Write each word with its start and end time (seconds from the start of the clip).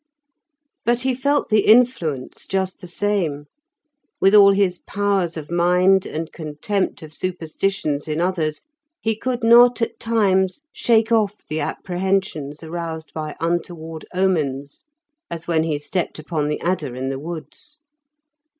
But 0.83 1.01
he 1.01 1.13
felt 1.13 1.49
the 1.49 1.67
influence 1.67 2.47
just 2.47 2.81
the 2.81 2.87
same; 2.87 3.45
with 4.19 4.33
all 4.33 4.51
his 4.51 4.79
powers 4.79 5.37
of 5.37 5.51
mind 5.51 6.07
and 6.07 6.33
contempt 6.33 7.03
of 7.03 7.13
superstitions 7.13 8.07
in 8.07 8.19
others, 8.19 8.63
he 8.99 9.15
could 9.15 9.43
not 9.43 9.79
at 9.79 9.99
times 9.99 10.63
shake 10.73 11.11
off 11.11 11.45
the 11.47 11.59
apprehensions 11.59 12.63
aroused 12.63 13.13
by 13.13 13.35
untoward 13.39 14.03
omens, 14.11 14.85
as 15.29 15.45
when 15.47 15.61
he 15.65 15.77
stepped 15.77 16.17
upon 16.17 16.47
the 16.47 16.59
adder 16.61 16.95
in 16.95 17.09
the 17.11 17.19
woods. 17.19 17.77